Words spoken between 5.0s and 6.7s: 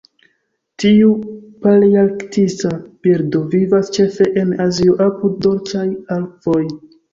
apud dolĉaj akvoj.